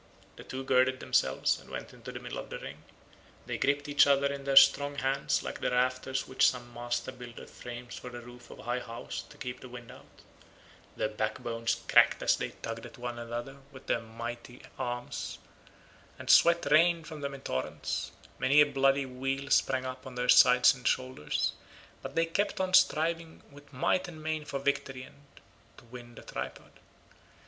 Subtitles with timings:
[0.35, 2.81] The two girded themselves and went into the middle of the ring.
[3.45, 7.45] They gripped each other in their strong hands like the rafters which some master builder
[7.45, 10.23] frames for the roof of a high house to keep the wind out.
[10.97, 17.05] Their backbones cracked as they tugged at one another with their mighty arms—and sweat rained
[17.05, 18.11] from them in torrents.
[18.39, 21.51] Many a bloody weal sprang up on their sides and shoulders,
[22.01, 25.21] but they kept on striving with might and main for victory and
[25.77, 26.71] to win the tripod.